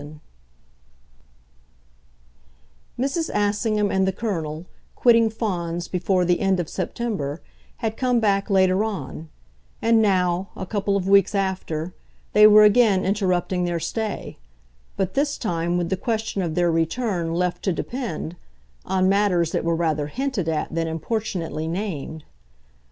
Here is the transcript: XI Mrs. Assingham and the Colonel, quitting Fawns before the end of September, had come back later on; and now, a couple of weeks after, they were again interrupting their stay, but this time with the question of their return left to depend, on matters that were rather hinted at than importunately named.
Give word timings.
XI 0.01 0.07
Mrs. 2.97 3.29
Assingham 3.35 3.91
and 3.91 4.07
the 4.07 4.11
Colonel, 4.11 4.65
quitting 4.95 5.29
Fawns 5.29 5.87
before 5.87 6.25
the 6.25 6.39
end 6.39 6.59
of 6.59 6.67
September, 6.67 7.39
had 7.77 7.97
come 7.97 8.19
back 8.19 8.49
later 8.49 8.83
on; 8.83 9.29
and 9.79 10.01
now, 10.01 10.49
a 10.55 10.65
couple 10.65 10.97
of 10.97 11.07
weeks 11.07 11.35
after, 11.35 11.93
they 12.33 12.47
were 12.47 12.63
again 12.63 13.05
interrupting 13.05 13.65
their 13.65 13.79
stay, 13.79 14.39
but 14.97 15.13
this 15.13 15.37
time 15.37 15.77
with 15.77 15.89
the 15.89 15.97
question 15.97 16.41
of 16.41 16.55
their 16.55 16.71
return 16.71 17.35
left 17.35 17.61
to 17.65 17.71
depend, 17.71 18.35
on 18.83 19.07
matters 19.07 19.51
that 19.51 19.63
were 19.63 19.75
rather 19.75 20.07
hinted 20.07 20.49
at 20.49 20.73
than 20.73 20.87
importunately 20.87 21.67
named. 21.67 22.23